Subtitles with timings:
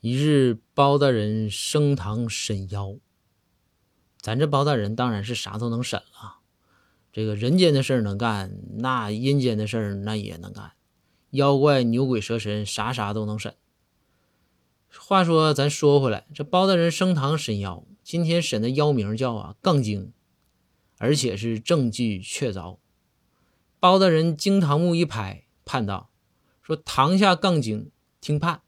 [0.00, 2.96] 一日，包大人升堂审妖。
[4.18, 6.38] 咱这包大人当然是啥都能审了，
[7.12, 10.72] 这个人间的事儿能干，那阴间的事儿那也能干，
[11.32, 13.54] 妖怪、牛鬼蛇神啥啥都能审。
[14.98, 20.14] 话说，咱说回来，这包大人升堂审妖，今天审的妖名叫啊杠精，
[20.96, 22.78] 而且是证据确凿。
[23.78, 26.10] 包大人惊堂木一拍，判道
[26.62, 27.90] ：“说堂下杠精，
[28.22, 28.62] 听判。”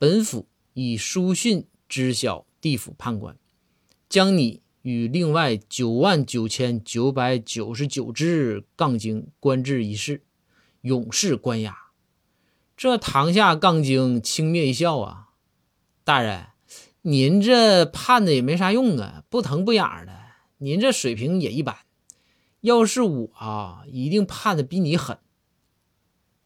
[0.00, 3.36] 本府以书信知晓地府判官，
[4.08, 10.22] 将你与另外九万九千九百九十九只杠精关至一室，
[10.82, 11.76] 永世关押。
[12.76, 15.30] 这堂下杠精轻蔑一笑啊，
[16.04, 16.46] 大人，
[17.02, 20.12] 您这判的也没啥用啊，不疼不痒的，
[20.58, 21.76] 您这水平也一般。
[22.60, 25.18] 要是我啊，一定判的比你狠。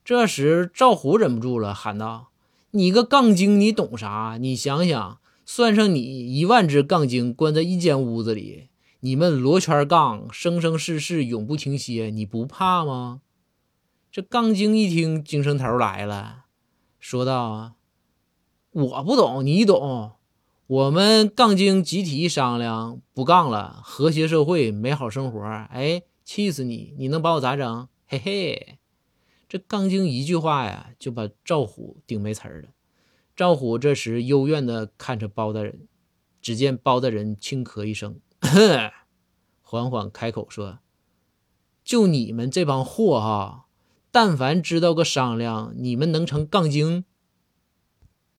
[0.02, 2.31] 这时赵虎忍不住了，喊道。
[2.74, 4.38] 你个杠精，你懂啥？
[4.40, 13.20] 你想想，算上你一万只杠精关在一间屋子里，你们罗圈杠，生生世世永不停歇，你不怕吗？
[14.10, 16.46] 这杠精一听，精神头来了，
[16.98, 17.74] 说道：“，
[18.72, 20.12] 我不懂，你懂。
[20.66, 25.44] 我们杠精集体一商量，不杠了，和谐社会，美好生活。
[25.44, 26.94] 哎，气死你！
[26.96, 27.88] 你能把我咋整？
[28.06, 28.78] 嘿嘿。”
[29.52, 32.70] 这杠精一句话呀，就把赵虎顶没词儿了。
[33.36, 35.88] 赵虎这时幽怨的看着包大人，
[36.40, 38.18] 只见包大人轻咳一声，
[39.60, 40.78] 缓缓开口说
[41.84, 43.66] ：“就你们这帮货哈，
[44.10, 47.04] 但凡知道个商量，你们能成杠精？